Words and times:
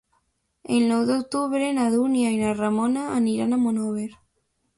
El 0.77 0.85
nou 0.91 1.03
d'octubre 1.09 1.67
na 1.79 1.85
Dúnia 1.97 2.33
i 2.37 2.41
na 2.41 2.55
Ramona 2.63 3.05
aniran 3.19 3.53
a 3.53 3.61
Monòver. 3.69 4.09